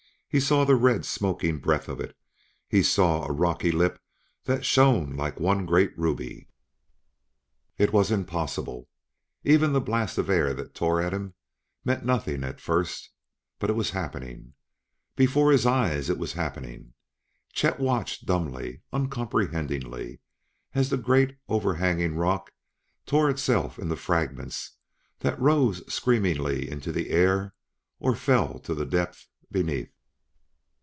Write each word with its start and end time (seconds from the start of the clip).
He 0.33 0.39
saw 0.39 0.63
the 0.63 0.75
red, 0.77 1.03
smoking 1.05 1.59
breath 1.59 1.89
of 1.89 1.99
it; 1.99 2.15
he 2.69 2.83
saw 2.83 3.25
a 3.25 3.33
rocky 3.33 3.69
lip 3.69 3.99
that 4.45 4.63
shone 4.63 5.17
like 5.17 5.41
one 5.41 5.65
great 5.65 5.91
ruby. 5.99 6.47
It 7.77 7.91
was 7.91 8.11
impossible! 8.11 8.87
Even 9.43 9.73
the 9.73 9.81
blast 9.81 10.17
of 10.17 10.29
air 10.29 10.53
that 10.53 10.73
tore 10.73 11.01
at 11.01 11.13
him 11.13 11.33
meant 11.83 12.05
nothing 12.05 12.45
at 12.45 12.61
first! 12.61 13.09
But 13.59 13.69
it 13.69 13.73
was 13.75 13.89
happening! 13.89 14.53
Before 15.17 15.51
his 15.51 15.65
eyes 15.65 16.09
it 16.09 16.17
was 16.17 16.31
happening! 16.31 16.93
Chet 17.51 17.77
watched 17.77 18.25
dumbly, 18.25 18.83
uncomprehendingly, 18.93 20.21
as 20.73 20.89
that 20.91 21.03
great 21.03 21.35
overhanging 21.49 22.15
rock 22.15 22.51
tore 23.05 23.29
itself 23.29 23.77
into 23.77 23.97
fragments 23.97 24.77
that 25.19 25.37
rose 25.37 25.83
screamingly 25.93 26.69
into 26.69 26.93
the 26.93 27.09
air 27.09 27.53
or 27.99 28.15
fell 28.15 28.59
to 28.59 28.73
the 28.73 28.85
depths 28.85 29.27
beneath. 29.51 29.91